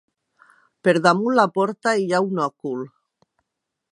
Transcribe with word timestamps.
Per 0.87 0.95
damunt 1.07 1.35
la 1.41 1.45
porta 1.59 1.95
hi 2.05 2.09
ha 2.19 2.23
un 2.31 2.43
òcul. 2.49 2.83